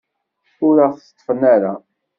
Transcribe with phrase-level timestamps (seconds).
[0.67, 1.73] Ur aɣ-teṭṭfen ara.